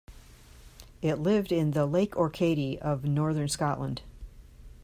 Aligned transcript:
It 1.03 1.19
lived 1.19 1.51
in 1.51 1.73
the 1.73 1.85
Lake 1.85 2.15
Orcadie 2.17 2.79
of 2.79 3.05
northern 3.05 3.47
Scotland. 3.47 4.01